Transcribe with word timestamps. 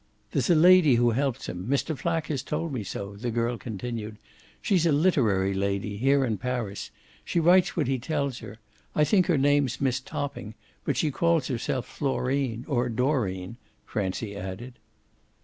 "There's 0.31 0.49
a 0.49 0.55
lady 0.55 0.95
who 0.95 1.11
helps 1.11 1.47
him 1.47 1.67
Mr. 1.67 1.95
Flack 1.95 2.25
has 2.25 2.41
told 2.41 2.73
me 2.73 2.83
so," 2.83 3.15
the 3.15 3.29
girl 3.29 3.55
continued. 3.59 4.17
"She's 4.59 4.87
a 4.87 4.91
literary 4.91 5.53
lady 5.53 5.95
here 5.97 6.25
in 6.25 6.39
Paris 6.39 6.89
she 7.23 7.39
writes 7.39 7.77
what 7.77 7.85
he 7.85 7.99
tells 7.99 8.39
her. 8.39 8.57
I 8.95 9.03
think 9.03 9.27
her 9.27 9.37
name's 9.37 9.79
Miss 9.79 9.99
Topping, 9.99 10.55
but 10.85 10.97
she 10.97 11.11
calls 11.11 11.49
herself 11.49 11.85
Florine 11.85 12.65
or 12.67 12.89
Dorine," 12.89 13.57
Francie 13.85 14.35
added. 14.35 14.79